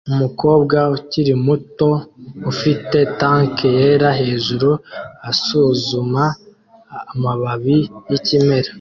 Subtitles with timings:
[0.11, 1.89] Umukobwa ukiri muto
[2.51, 4.69] ufite tank yera hejuru
[5.29, 6.23] asuzuma
[7.13, 8.69] amababi yikimera